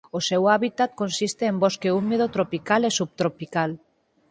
[0.17, 3.69] O seu hábitat consiste en bosque húmido tropical e subtropical.